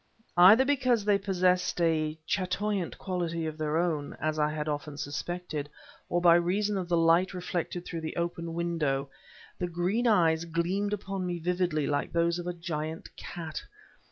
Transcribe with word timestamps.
Either 0.35 0.65
because 0.65 1.05
they 1.05 1.19
possessed 1.19 1.79
a 1.79 2.17
chatoyant 2.25 2.97
quality 2.97 3.45
of 3.45 3.55
their 3.55 3.77
own 3.77 4.17
(as 4.19 4.39
I 4.39 4.49
had 4.49 4.67
often 4.67 4.97
suspected), 4.97 5.69
or 6.09 6.19
by 6.19 6.33
reason 6.37 6.75
of 6.75 6.89
the 6.89 6.97
light 6.97 7.35
reflected 7.35 7.85
through 7.85 8.01
the 8.01 8.15
open 8.15 8.55
window, 8.55 9.11
the 9.59 9.67
green 9.67 10.07
eyes 10.07 10.45
gleamed 10.45 10.93
upon 10.93 11.27
me 11.27 11.37
vividly 11.37 11.85
like 11.85 12.11
those 12.13 12.39
of 12.39 12.47
a 12.47 12.53
giant 12.53 13.15
cat. 13.15 13.61